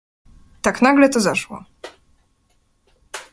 "Tak 0.61 0.81
nagle 0.81 1.09
to 1.09 1.19
zaszło." 1.19 1.63